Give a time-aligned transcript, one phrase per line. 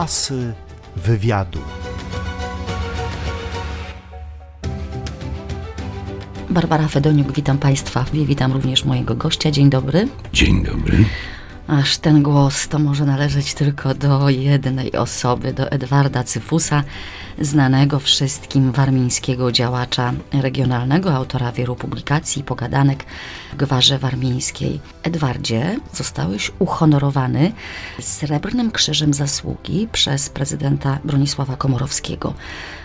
[0.00, 0.52] Asy
[0.96, 1.58] wywiadu.
[6.50, 8.04] Barbara Fedoniuk, witam Państwa.
[8.12, 9.50] Witam również mojego gościa.
[9.50, 10.08] Dzień dobry.
[10.32, 11.04] Dzień dobry.
[11.70, 16.84] Aż ten głos to może należeć tylko do jednej osoby, do Edwarda Cyfusa,
[17.40, 23.04] znanego wszystkim warmińskiego działacza regionalnego, autora wielu publikacji i pogadanek
[23.52, 24.80] w Gwarze Warmińskiej.
[25.02, 27.52] Edwardzie, zostałeś uhonorowany
[28.00, 32.34] Srebrnym Krzyżem Zasługi przez prezydenta Bronisława Komorowskiego.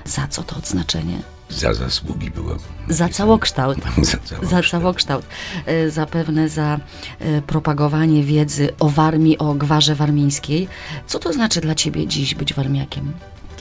[0.05, 1.34] Za co to odznaczenie?
[1.49, 2.57] Za zasługi było.
[2.89, 3.77] Za całokształt.
[4.01, 4.49] Za całokształt.
[4.49, 5.25] Za całokształt.
[5.65, 6.79] E, Zapewne za
[7.19, 10.67] e, propagowanie wiedzy o Warmii, o gwarze warmińskiej.
[11.07, 13.13] Co to znaczy dla ciebie dziś być warmiakiem?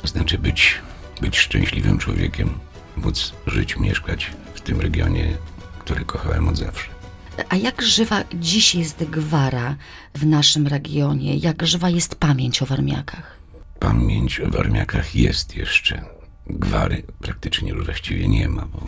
[0.03, 0.75] To znaczy być,
[1.21, 2.51] być szczęśliwym człowiekiem,
[2.97, 5.37] móc żyć, mieszkać w tym regionie,
[5.79, 6.95] który kochałem od zawsze.
[7.49, 9.77] A jak żywa dziś jest gwara
[10.15, 11.37] w naszym regionie?
[11.37, 13.37] Jak żywa jest pamięć o warmiakach?
[13.81, 16.05] Pamięć o warmiakach jest jeszcze.
[16.47, 18.87] Gwary praktycznie już właściwie nie ma, bo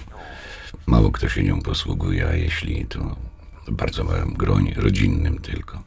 [0.87, 3.17] mało kto się nią posługuje, a jeśli to
[3.67, 5.83] w bardzo małym gronie rodzinnym tylko.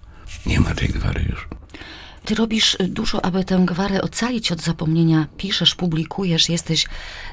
[0.45, 1.47] Nie ma tej gwary już.
[2.25, 5.27] Ty robisz dużo, aby tę gwarę ocalić od zapomnienia.
[5.37, 6.85] Piszesz, publikujesz, jesteś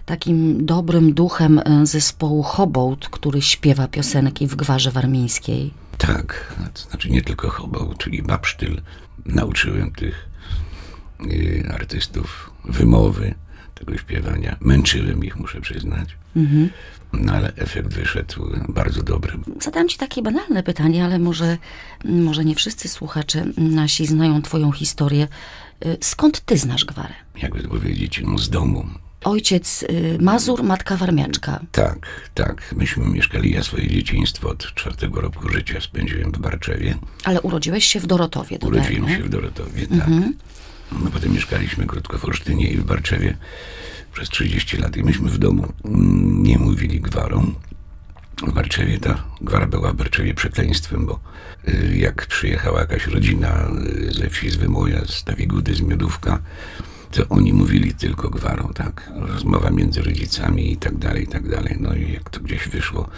[0.07, 5.73] takim dobrym duchem e, zespołu Hobout, który śpiewa piosenki w gwarze warmińskiej.
[5.99, 8.83] Tak, to znaczy nie tylko Hobał, czyli Babsztyl.
[9.27, 10.36] Nauczyłem tych y,
[11.71, 13.35] artystów wymowy,
[13.75, 14.57] tego śpiewania.
[14.61, 16.17] Męczyłem ich, muszę przyznać.
[17.13, 19.33] No ale efekt wyszedł bardzo dobry.
[19.61, 21.59] Zadam ci takie banalne pytanie, ale może,
[22.05, 25.29] może nie wszyscy słuchacze nasi znają twoją historię.
[25.87, 27.15] Y, Skąd ty znasz gwarę?
[27.43, 28.87] Jakby to powiedzieć, no z domu.
[29.25, 31.61] Ojciec y, Mazur, matka warmiaczka.
[31.73, 32.75] Tak, tak.
[32.77, 36.95] Myśmy mieszkali, ja swoje dzieciństwo od czwartego roku życia spędziłem w Barczewie.
[37.25, 39.19] Ale urodziłeś się w Dorotowie, Urodziłem dodajmy.
[39.23, 40.09] się w Dorotowie, tak.
[40.93, 43.37] No potem mieszkaliśmy krótko w Olsztynie i w Barczewie
[44.13, 44.97] przez 30 lat.
[44.97, 47.55] I myśmy w domu mm, nie mówili gwarą.
[48.47, 51.21] W Barczewie ta gwara była w Barczewie przekleństwem, bo
[51.69, 53.69] y, jak przyjechała jakaś rodzina
[54.09, 56.39] y, ze wsi z Wymoja, z Tawigudy, z Miodówka,
[57.11, 59.11] to oni mówili tylko gwarą, tak?
[59.15, 61.77] Rozmowa między rodzicami i tak dalej, i tak dalej.
[61.81, 63.09] No i jak to gdzieś wyszło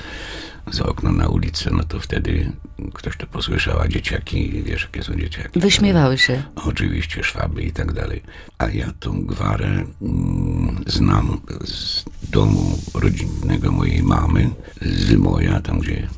[0.71, 2.53] za okno na ulicę, no to wtedy
[2.95, 5.61] ktoś to posłyszał, a dzieciaki, wiesz jakie są dzieciaki.
[5.61, 6.43] Wyśmiewały się.
[6.57, 8.23] Oczywiście szwaby i tak dalej.
[8.59, 14.51] A ja tą gwarę mm, znam z domu rodzinnego mojej mamy,
[14.83, 16.09] z Wymoja, tam gdzie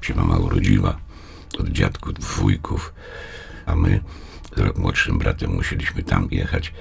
[0.00, 0.98] się mama urodziła,
[1.58, 2.94] od dziadków, wujków,
[3.66, 4.00] a my
[4.56, 6.72] z rok młodszym bratem musieliśmy tam jechać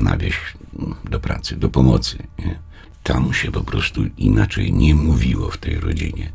[0.00, 0.36] na wieś
[0.78, 2.18] mm, do pracy, do pomocy.
[2.38, 2.58] Nie?
[3.02, 6.32] Tam się po prostu inaczej nie mówiło w tej rodzinie.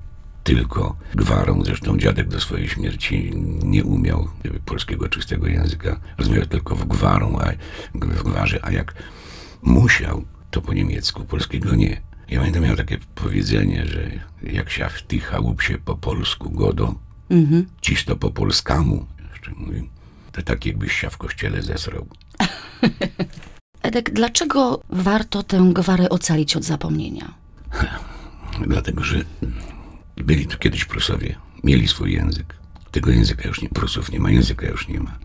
[0.47, 3.31] Tylko gwarą, zresztą dziadek do swojej śmierci
[3.63, 4.28] nie umiał
[4.66, 6.00] polskiego czystego języka.
[6.18, 7.52] Rozumiał tylko w gwarą, a
[7.96, 8.94] w gwarze, a jak
[9.62, 12.02] musiał, to po niemiecku, polskiego nie.
[12.30, 14.12] Ja pamiętam, miał takie powiedzenie, że
[14.44, 16.96] jak się w tych chałupsie po polsku godo,
[18.06, 19.84] to po polskamu, jeszcze mówię,
[20.31, 22.07] to tak jakbyś się w kościele zesrał.
[23.81, 27.34] Edek, dlaczego warto tę gwarę ocalić od zapomnienia?
[28.68, 29.24] Dlatego, że
[30.17, 32.55] byli tu kiedyś Prusowie, mieli swój język.
[32.91, 35.17] Tego języka już nie, Prusów nie ma, języka już nie ma.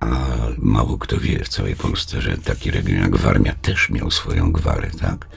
[0.00, 0.26] A
[0.58, 4.90] mało kto wie w całej Polsce, że taki region jak Warmia też miał swoją gwarę,
[5.00, 5.28] tak?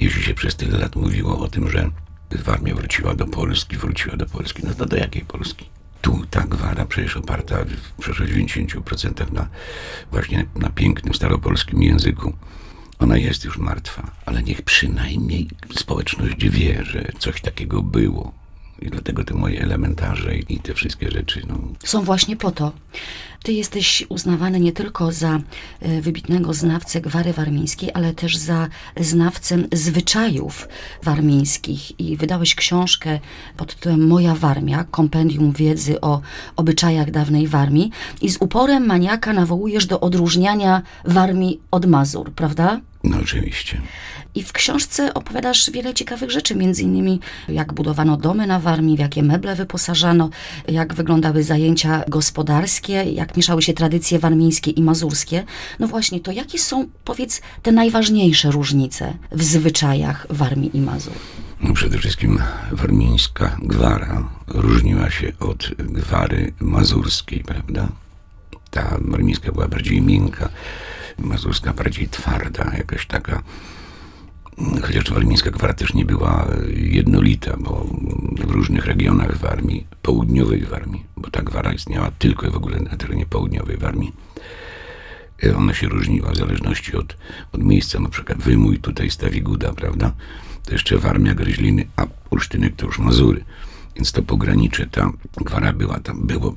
[0.00, 1.90] Jeśli się przez tyle lat mówiło o tym, że
[2.30, 5.68] Warmia wróciła do Polski, wróciła do Polski, no to do jakiej Polski?
[6.00, 9.48] Tu ta gwara przecież oparta w przeszło 90% na
[10.10, 12.32] właśnie na pięknym staropolskim języku.
[13.00, 18.32] Ona jest już martwa, ale niech przynajmniej społeczność wie, że coś takiego było.
[18.82, 22.72] I dlatego te moje elementarze i te wszystkie rzeczy, no, Są właśnie po to.
[23.42, 25.40] Ty jesteś uznawany nie tylko za
[25.80, 30.68] e, wybitnego znawcę gwary warmińskiej, ale też za znawcę zwyczajów
[31.02, 32.00] warmińskich.
[32.00, 33.20] I wydałeś książkę
[33.56, 36.20] pod tytułem Moja Warmia, kompendium wiedzy o
[36.56, 37.90] obyczajach dawnej Warmii.
[38.22, 42.80] I z uporem maniaka nawołujesz do odróżniania Warmii od Mazur, prawda?
[43.04, 43.80] No oczywiście.
[44.34, 49.00] I w książce opowiadasz wiele ciekawych rzeczy, między innymi jak budowano domy na Warmii, w
[49.00, 50.30] jakie meble wyposażano,
[50.68, 55.44] jak wyglądały zajęcia gospodarskie, jak mieszały się tradycje warmińskie i mazurskie.
[55.78, 61.14] No właśnie, to jakie są, powiedz, te najważniejsze różnice w zwyczajach Warmii i Mazur?
[61.60, 62.42] No przede wszystkim
[62.72, 67.88] warmińska gwara różniła się od gwary mazurskiej, prawda?
[68.70, 70.48] Ta warmińska była bardziej miękka,
[71.20, 73.42] mazurska bardziej twarda, jakaś taka.
[74.82, 77.86] Chociaż warmińska gwara też nie była jednolita, bo
[78.46, 82.96] w różnych regionach Warmii, południowej Warmii, bo ta gwara istniała tylko i w ogóle na
[82.96, 84.12] terenie południowej Warmii,
[85.44, 87.16] E, Ona się różniła w zależności od,
[87.52, 90.12] od miejsca, na przykład Wymój, tutaj Stawiguda, prawda?
[90.64, 93.44] To jeszcze Warmia, Gryźliny, a Olsztynek to już Mazury.
[93.96, 96.54] Więc to pogranicze, ta gwara była, tam było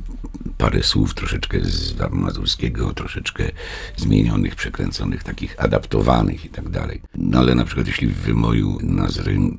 [0.57, 3.51] parę słów troszeczkę z mazurskiego, troszeczkę
[3.97, 7.01] zmienionych, przekręconych, takich adaptowanych i tak dalej.
[7.15, 9.07] No ale na przykład jeśli w Wymoju na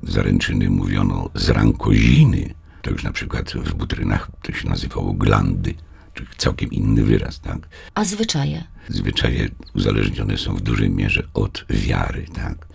[0.03, 5.75] zaręczyny mówiono z rankoziny, to już na przykład w Butrynach to się nazywało glandy,
[6.15, 7.69] czyli całkiem inny wyraz, tak?
[7.95, 8.65] A zwyczaje?
[8.89, 12.67] Zwyczaje uzależnione są w dużej mierze od wiary, tak?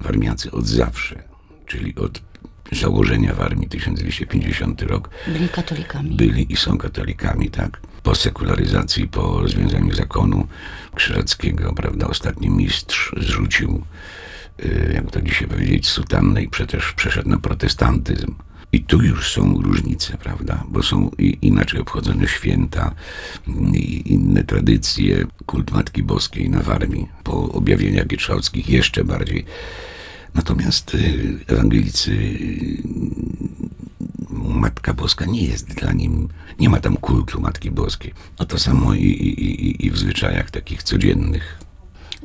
[0.00, 1.22] Warmiacy od zawsze,
[1.66, 2.22] czyli od
[2.80, 6.10] założenia w armii 1250 rok Byli katolikami.
[6.16, 7.80] byli i są katolikami, tak?
[8.02, 10.46] Po sekularyzacji, po rozwiązaniu zakonu
[10.94, 13.82] krzyżackiego, prawda, ostatni mistrz zrzucił,
[14.64, 18.34] y, jak to dzisiaj powiedzieć, sutannę i prze- też przeszedł na protestantyzm.
[18.72, 20.64] I tu już są różnice, prawda?
[20.68, 21.10] Bo są
[21.42, 22.94] inaczej obchodzone święta,
[23.74, 29.44] i inne tradycje, kult Matki Boskiej na Warmii, po objawieniach gietrzałckich jeszcze bardziej.
[30.34, 32.82] Natomiast y, ewangelicy y,
[34.30, 36.28] Matka Boska nie jest dla nim,
[36.58, 38.12] nie ma tam kultu Matki Boskiej.
[38.38, 41.58] No to samo i, i, i- w zwyczajach takich codziennych.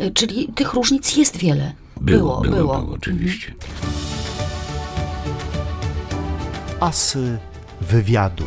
[0.01, 1.73] Y, Czyli tych różnic jest wiele.
[2.01, 2.81] Było, było, było.
[2.81, 3.53] było, oczywiście.
[6.79, 7.37] Asy
[7.81, 8.43] wywiadu.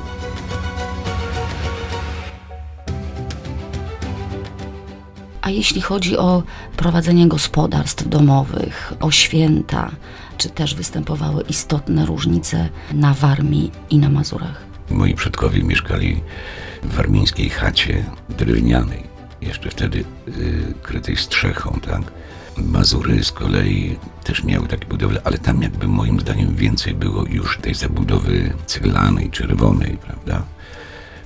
[5.42, 6.42] A jeśli chodzi o
[6.76, 9.90] prowadzenie gospodarstw domowych, o święta,
[10.38, 14.64] czy też występowały istotne różnice na Warmii i na Mazurach?
[14.90, 16.20] Moi przodkowie mieszkali
[16.82, 19.02] w warmińskiej chacie drewnianej,
[19.40, 22.02] jeszcze wtedy y, krytej strzechą, tak?
[22.56, 27.58] Mazury z kolei też miały takie budowle, ale tam jakby moim zdaniem więcej było już
[27.58, 30.42] tej zabudowy ceglanej, czerwonej, prawda?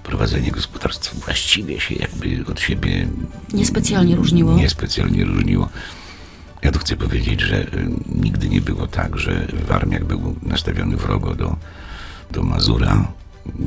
[0.06, 3.08] Prowadzenie gospodarstw właściwie się jakby od siebie
[3.54, 4.54] Niespecjalnie różniło?
[4.56, 5.68] Niespecjalnie różniło.
[6.62, 7.68] Ja tu chcę powiedzieć, że y,
[8.22, 11.56] nigdy nie było tak, że Warmiak był nastawiony wrogo do,
[12.30, 13.12] do Mazura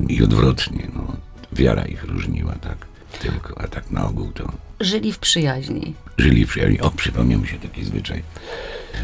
[0.07, 0.87] i odwrotnie.
[0.95, 1.17] No,
[1.53, 2.77] wiara ich różniła, tak?
[3.21, 5.93] Tylko, a tak na ogół to Żyli w przyjaźni.
[6.17, 6.81] żyli w przyjaźni.
[6.81, 8.23] O, przypomniał mi się taki zwyczaj.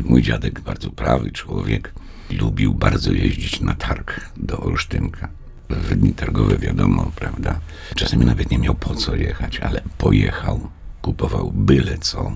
[0.04, 1.94] Mój dziadek, bardzo prawy człowiek,
[2.31, 5.30] lubił bardzo jeździć na targ do Olsztynka.
[5.70, 7.60] W dni targowe wiadomo, prawda?
[7.96, 10.70] Czasami nawet nie miał po co jechać, ale pojechał,
[11.02, 12.36] kupował byle co.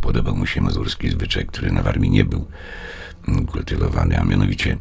[0.00, 2.46] Podobał mu się mazurski zwyczaj, który na Warmii nie był
[3.46, 4.78] kultywowany, a mianowicie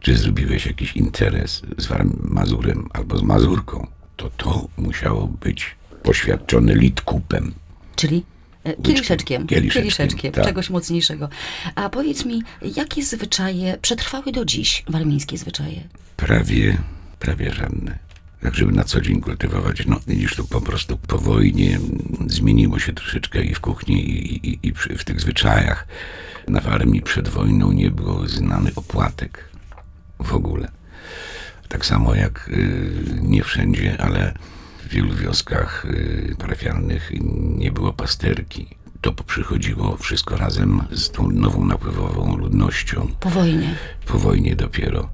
[0.00, 1.88] czy zrobiłeś jakiś interes z
[2.24, 3.86] Mazurem albo z Mazurką,
[4.16, 7.54] to to musiało być poświadczone litkupem.
[7.96, 8.24] Czyli
[8.82, 9.46] kieliszeczkiem.
[9.46, 10.44] Kieliszeczkiem, Kieliszeczkiem, tak.
[10.44, 11.28] czegoś mocniejszego.
[11.74, 12.42] A powiedz mi,
[12.76, 15.82] jakie zwyczaje przetrwały do dziś, warmińskie zwyczaje?
[16.16, 16.78] Prawie,
[17.18, 17.98] prawie żadne.
[18.42, 19.86] Tak, żeby na co dzień kultywować.
[19.86, 21.78] No, widzisz, tu po prostu po wojnie
[22.26, 25.86] zmieniło się troszeczkę i w kuchni, i, i, i przy, w tych zwyczajach.
[26.48, 29.44] Na armii przed wojną nie był znany opłatek
[30.18, 30.70] w ogóle.
[31.68, 32.90] Tak samo jak y,
[33.22, 34.34] nie wszędzie, ale
[34.92, 37.10] wielu wioskach y, parafialnych
[37.58, 38.66] nie było pasterki.
[39.00, 43.74] To przychodziło wszystko razem z tą nową napływową ludnością Po wojnie.
[44.06, 45.08] po wojnie dopiero.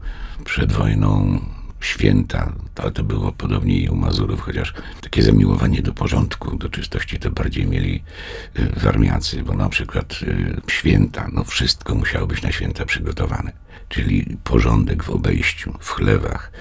[0.44, 1.40] Przed wojną
[1.80, 7.18] święta, ale to było podobnie i u Mazurów, chociaż takie zamiłowanie do porządku, do czystości
[7.18, 8.02] to bardziej mieli
[8.58, 13.52] y, warmiacy, bo na przykład y, święta, no wszystko musiało być na święta przygotowane,
[13.88, 16.52] czyli porządek w obejściu, w chlewach,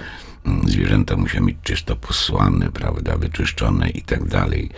[0.66, 4.70] Zwierzęta musiały mieć czysto posłane, prawda, wyczyszczone i tak dalej.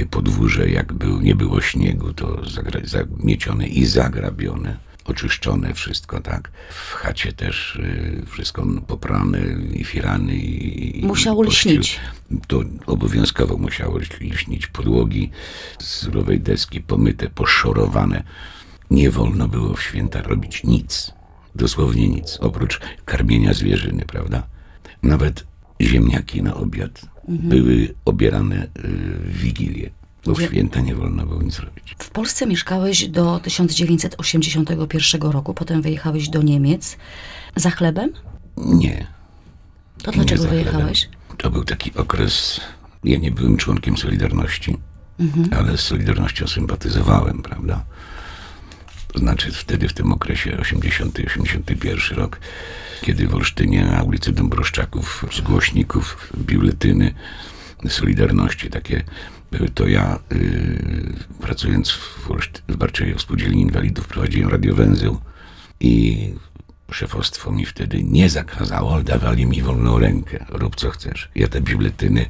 [0.00, 2.42] Y, Podwórze, jak był, nie było śniegu, to
[2.84, 6.50] zamiecione i zagrabione oczyszczone wszystko, tak?
[6.70, 9.38] W chacie też y, wszystko poprane
[9.74, 11.00] i firany i...
[11.00, 11.72] i Musiało pościel.
[11.78, 12.00] lśnić.
[12.46, 15.30] To obowiązkowo musiało lśnić podłogi
[15.78, 18.22] z surowej deski, pomyte, poszorowane.
[18.90, 21.12] Nie wolno było w święta robić nic.
[21.54, 24.42] Dosłownie nic, oprócz karmienia zwierzyny, prawda?
[25.02, 25.44] Nawet
[25.80, 28.68] ziemniaki na obiad były obierane y,
[29.18, 29.90] w Wigilię.
[30.26, 31.94] Bo święta nie wolno było nic robić.
[31.98, 36.96] W Polsce mieszkałeś do 1981 roku, potem wyjechałeś do Niemiec.
[37.56, 38.12] Za chlebem?
[38.56, 39.06] Nie.
[40.02, 40.58] To Nie dlaczego chlebem.
[40.64, 41.08] wyjechałeś?
[41.38, 42.60] To był taki okres.
[43.04, 44.76] Ja nie byłem członkiem Solidarności,
[45.20, 45.48] Mhm.
[45.58, 47.84] ale z Solidarnością sympatyzowałem, prawda?
[49.12, 52.40] To znaczy wtedy, w tym okresie 80-81 rok,
[53.02, 57.14] kiedy w Olsztynie na ulicy Dąbrowszczaków z głośników biuletyny
[57.88, 59.04] Solidarności takie
[59.50, 65.20] były, to ja y, pracując w, Olszt- w Barczewie w Spółdzielni Inwalidów prowadziłem radiowęzeł
[65.80, 66.18] i
[66.92, 70.46] szefostwo mi wtedy nie zakazało, ale dawali mi wolną rękę.
[70.48, 71.28] Rób co chcesz.
[71.34, 72.26] Ja te biuletyny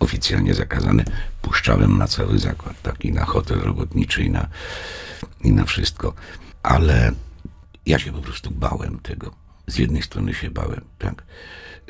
[0.00, 1.04] oficjalnie zakazane,
[1.42, 4.48] puszczałem na cały zakład, tak, i na hotel robotniczy, i na,
[5.44, 6.14] i na wszystko.
[6.62, 7.12] Ale
[7.86, 9.34] ja się po prostu bałem tego.
[9.66, 11.22] Z jednej strony się bałem, tak,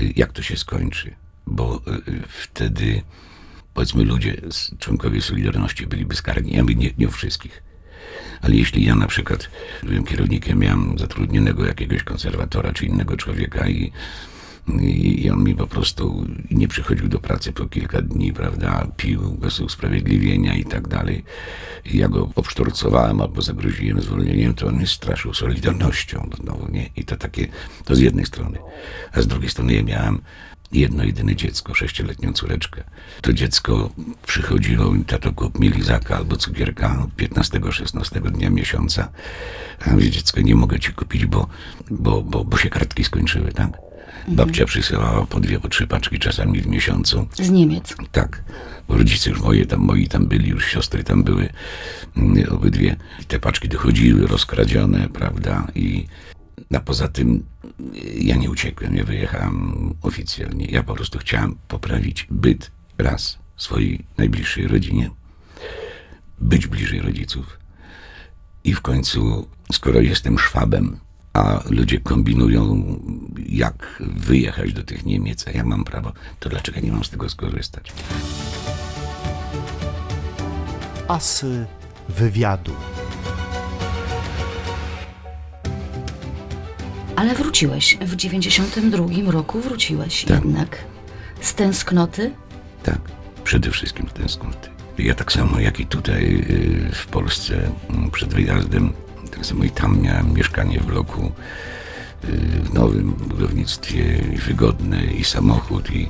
[0.00, 1.14] y, jak to się skończy,
[1.46, 3.02] bo y, wtedy,
[3.74, 4.36] powiedzmy, ludzie,
[4.78, 7.62] członkowie Solidarności byliby skargni, ja mówię, nie, nie wszystkich.
[8.42, 9.50] Ale jeśli ja na przykład
[9.82, 13.92] byłem kierownikiem, miałem zatrudnionego jakiegoś konserwatora czy innego człowieka i,
[14.80, 19.20] i, i on mi po prostu nie przychodził do pracy po kilka dni, prawda, pił
[19.20, 21.24] bez usprawiedliwienia i tak dalej.
[21.84, 26.90] I ja go obsztorcowałem albo zagroziłem zwolnieniem, to on mnie straszył solidarnością znowu, nie?
[26.96, 27.46] I to takie,
[27.84, 28.58] to z jednej strony.
[29.12, 30.20] A z drugiej strony ja miałem
[30.72, 32.84] jedno jedyne dziecko, sześcioletnią córeczkę.
[33.20, 33.90] To dziecko
[34.26, 39.08] przychodziło, tato kup mi lizaka albo cukierka 15-16 dnia miesiąca.
[39.86, 41.48] A mówię, dziecko, nie mogę ci kupić, bo,
[41.90, 43.89] bo, bo, bo się kartki skończyły, tak?
[44.28, 47.28] Babcia przysyłała po dwie, po trzy paczki czasami w miesiącu.
[47.34, 47.94] Z Niemiec.
[48.12, 48.42] Tak,
[48.88, 51.48] bo rodzice już moje tam, moi tam byli, już siostry tam były,
[52.16, 52.96] mm, obydwie.
[53.20, 56.06] I te paczki dochodziły rozkradzione, prawda, i
[56.76, 57.44] a poza tym
[57.94, 60.66] y, ja nie uciekłem, nie wyjechałem oficjalnie.
[60.66, 65.10] Ja po prostu chciałem poprawić byt raz swojej najbliższej rodzinie,
[66.40, 67.58] być bliżej rodziców.
[68.64, 70.98] I w końcu, skoro jestem Szwabem,
[71.32, 72.84] a ludzie kombinują,
[73.48, 77.28] jak wyjechać do tych Niemiec, a ja mam prawo, to dlaczego nie mam z tego
[77.28, 77.92] skorzystać?
[81.08, 81.66] Asy
[82.08, 82.72] wywiadu.
[87.16, 87.98] Ale wróciłeś.
[88.00, 90.44] W 92 roku wróciłeś Tak.
[90.44, 90.84] jednak.
[91.40, 92.30] Z tęsknoty?
[92.82, 92.98] Tak,
[93.44, 94.68] przede wszystkim tęsknoty.
[94.98, 98.92] Ja tak samo jak i tutaj y, w Polsce mm, przed wyjazdem,
[99.30, 101.32] tak samo i tam miałem mieszkanie w bloku
[102.24, 102.26] y,
[102.62, 106.08] w nowym budownictwie, wygodne i samochód i,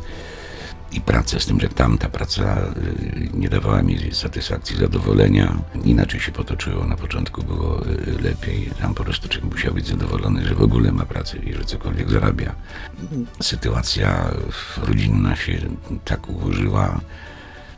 [0.93, 5.57] i pracę, z tym, że tam ta praca y, nie dawała mi satysfakcji, zadowolenia.
[5.85, 8.71] Inaczej się potoczyło, na początku było y, lepiej.
[8.81, 12.11] Tam po prostu człowiek musiał być zadowolony, że w ogóle ma pracę i że cokolwiek
[12.11, 12.55] zarabia.
[13.43, 14.31] Sytuacja
[14.77, 15.59] rodzinna się
[16.05, 17.01] tak ułożyła,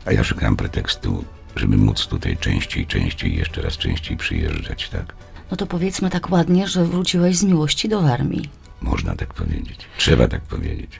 [0.05, 5.15] a ja szukałem pretekstu, żeby móc tutaj częściej, częściej, jeszcze raz częściej przyjeżdżać, tak?
[5.51, 8.49] No to powiedzmy tak ładnie, że wróciłeś z miłości do Warmii.
[8.81, 9.77] Można tak powiedzieć.
[9.97, 10.99] Trzeba tak powiedzieć.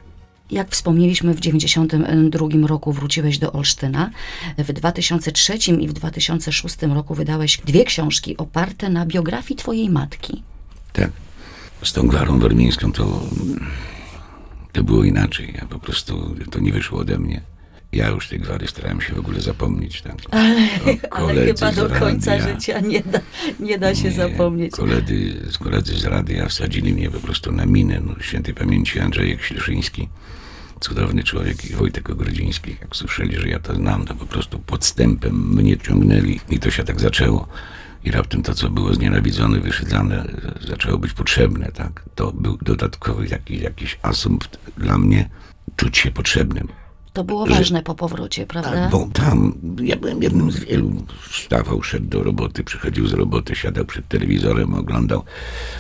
[0.52, 4.10] Jak wspomnieliśmy, w 92 roku wróciłeś do Olsztyna.
[4.58, 10.44] W 2003 i w 2006 roku wydałeś dwie książki oparte na biografii twojej matki.
[10.94, 11.12] Tak.
[11.84, 13.22] Z tą gwarą warmińską to,
[14.72, 15.54] to było inaczej.
[15.62, 17.42] Ja po prostu, to nie wyszło ode mnie.
[17.94, 20.02] Ja już tej gwary starałem się w ogóle zapomnieć.
[20.02, 20.16] Tak?
[20.32, 20.66] Ale,
[21.12, 22.54] ale chyba do końca radia.
[22.54, 23.20] życia nie da,
[23.60, 24.72] nie da się Nie, zapomnieć.
[24.72, 28.02] Koledzy, koledzy z radia wsadzili mnie po prostu na minę.
[28.06, 30.10] No, świętej pamięci Andrzejek Śleszyński,
[30.80, 32.76] cudowny człowiek i Wojtek Ogrodziński.
[32.82, 36.84] Jak słyszeli, że ja to znam, to po prostu podstępem mnie ciągnęli i to się
[36.84, 37.48] tak zaczęło.
[38.04, 40.26] I raptem to, co było znienawidzone, wyszydzane,
[40.68, 42.06] zaczęło być potrzebne, tak?
[42.16, 45.30] To był dodatkowy jakiś, jakiś asumpt dla mnie,
[45.76, 46.68] czuć się potrzebnym.
[47.14, 48.72] To było ważne po powrocie, prawda?
[48.72, 51.06] Tak, bo tam ja byłem jednym z wielu.
[51.30, 55.24] Wstawał, szedł do roboty, przychodził z roboty, siadał przed telewizorem, oglądał.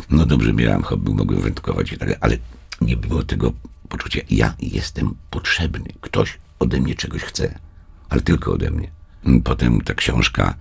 [0.09, 2.37] No dobrze, miałem hobby, mogłem wędkować i tak dalej, ale
[2.81, 3.53] nie było tego
[3.89, 5.89] poczucia, ja jestem potrzebny.
[6.01, 7.59] Ktoś ode mnie czegoś chce,
[8.09, 8.91] ale tylko ode mnie.
[9.43, 10.53] Potem ta książka,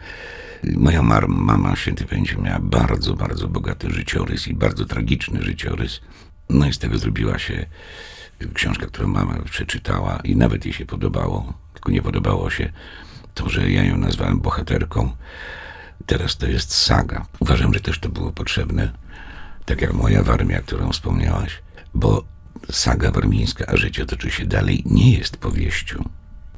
[0.76, 6.00] moja mar- mama świętej pamięci miała bardzo, bardzo bogaty życiorys i bardzo tragiczny życiorys.
[6.49, 7.67] No i z tego zrobiła się
[8.55, 12.73] książka, którą mama przeczytała i nawet jej się podobało, tylko nie podobało się
[13.35, 15.11] to, że ja ją nazwałem bohaterką.
[16.07, 17.27] Teraz to jest saga.
[17.41, 18.93] Uważam, że też to było potrzebne,
[19.65, 21.63] tak jak moja Warmia, którą wspomniałaś,
[21.95, 22.25] bo
[22.71, 26.09] saga warmińska, a życie toczy się dalej, nie jest powieścią.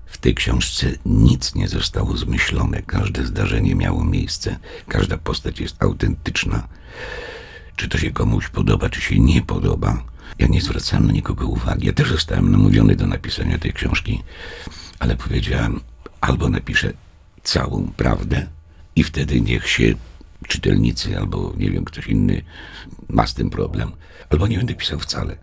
[0.06, 4.56] W tej książce nic nie zostało zmyślone, każde zdarzenie miało miejsce,
[4.88, 6.68] każda postać jest autentyczna.
[7.76, 10.02] Czy to się komuś podoba, czy się nie podoba.
[10.38, 11.86] Ja nie zwracałem na nikogo uwagi.
[11.86, 14.22] Ja też zostałem namówiony do napisania tej książki,
[14.98, 15.80] ale powiedziałem,
[16.20, 16.92] albo napiszę
[17.42, 18.46] całą prawdę
[18.96, 19.94] i wtedy niech się
[20.48, 22.42] czytelnicy albo nie wiem, ktoś inny
[23.08, 23.92] ma z tym problem,
[24.30, 25.36] albo nie będę pisał wcale.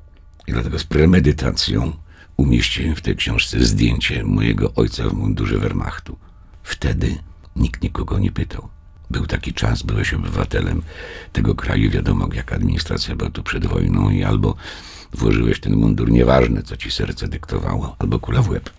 [0.47, 1.93] I dlatego z premedytacją
[2.38, 6.17] umieściłem w tej książce zdjęcie mojego ojca w mundurze Wehrmachtu.
[6.63, 7.17] Wtedy
[7.55, 8.69] nikt nikogo nie pytał.
[9.11, 10.81] Był taki czas, byłeś obywatelem
[11.33, 14.55] tego kraju, wiadomo jak administracja była tu przed wojną i albo
[15.13, 18.69] włożyłeś ten mundur, nieważne co ci serce dyktowało, albo kula w łeb.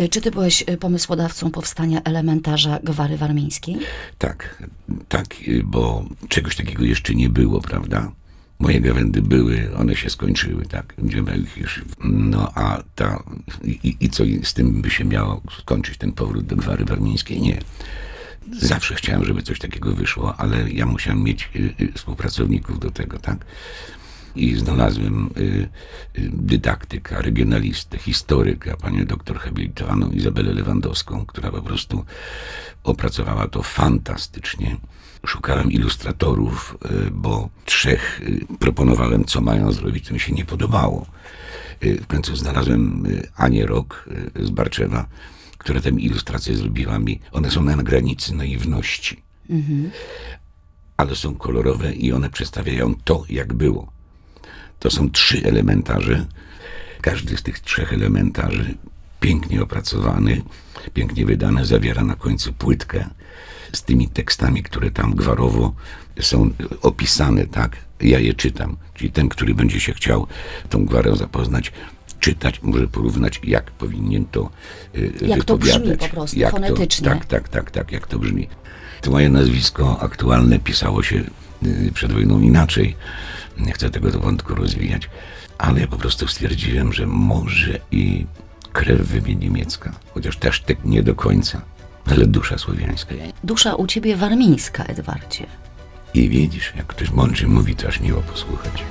[0.00, 3.78] Y, Czy ty byłeś y, pomysłodawcą powstania elementarza gwary warmińskiej?
[4.18, 4.62] Tak,
[5.08, 8.12] tak, y, bo czegoś takiego jeszcze nie było, prawda?
[8.58, 10.94] Moje gawędy były, one się skończyły, tak.
[10.98, 11.84] Będziemy ich już.
[12.04, 13.22] No a ta.
[13.64, 17.40] I, I co z tym by się miało skończyć ten powrót do gwary warmińskiej?
[17.40, 17.60] Nie.
[18.52, 23.18] Zawsze chciałem, żeby coś takiego wyszło, ale ja musiałem mieć y, y, współpracowników do tego,
[23.18, 23.44] tak?
[24.36, 25.68] I znalazłem y,
[26.18, 32.04] dydaktyka, regionalistę, historyka, panią doktor habilitowaną Izabelę Lewandowską, która po prostu
[32.84, 34.76] opracowała to fantastycznie.
[35.26, 36.76] Szukałem ilustratorów,
[37.12, 38.20] bo trzech
[38.58, 41.06] proponowałem, co mają zrobić, to mi się nie podobało.
[41.82, 43.06] W końcu znalazłem
[43.36, 44.08] Anię Rok
[44.40, 45.06] z Barczewa,
[45.60, 47.20] która tę ilustrację zrobiła mi.
[47.32, 49.22] One są na granicy naiwności
[51.00, 53.92] ale są kolorowe i one przedstawiają to, jak było.
[54.78, 56.26] To są trzy elementarze.
[57.00, 58.74] Każdy z tych trzech elementarzy,
[59.20, 60.42] pięknie opracowany,
[60.94, 63.04] pięknie wydany, zawiera na końcu płytkę
[63.72, 65.74] z tymi tekstami, które tam gwarowo
[66.20, 66.50] są
[66.82, 67.76] opisane, tak?
[68.00, 68.76] Ja je czytam.
[68.94, 70.26] Czyli ten, który będzie się chciał
[70.68, 71.72] tą gwarę zapoznać,
[72.20, 74.50] czytać, może porównać, jak powinien to
[74.94, 77.08] y, Jak to brzmi po prostu, Jak to- fonetycznie.
[77.08, 78.48] tak, tak, tak, tak, jak to brzmi.
[79.00, 81.16] To moje nazwisko aktualne pisało się
[81.66, 82.96] y, przed wojną inaczej.
[83.58, 85.10] Nie chcę tego do wątku rozwijać,
[85.58, 88.26] ale ja po prostu stwierdziłem, że może i
[88.72, 91.60] krew we mnie niemiecka, chociaż też tak nie do końca,
[92.06, 93.14] ale dusza słowiańska.
[93.44, 95.46] Dusza u ciebie warmińska, Edwardzie.
[96.14, 98.82] I widzisz, jak ktoś mądrze mówi, to aż miło posłuchać.